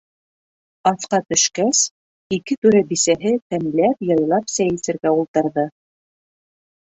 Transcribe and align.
Аҫҡа 0.91 1.17
төшкәс, 1.33 1.81
ике 2.37 2.57
түрә 2.65 2.81
бисәһе 2.93 3.33
тәмләп-яйлап 3.53 4.49
сәй 4.55 4.75
эсергә 4.79 5.11
ултырҙы. 5.21 5.67